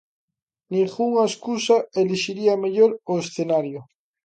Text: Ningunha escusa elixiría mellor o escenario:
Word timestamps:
Ningunha 0.75 1.23
escusa 1.31 1.75
elixiría 2.01 2.61
mellor 2.63 2.91
o 3.11 3.13
escenario: 3.23 3.79